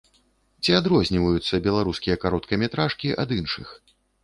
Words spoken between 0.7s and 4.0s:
адрозніваюцца беларускія кароткаметражкі ад іншых?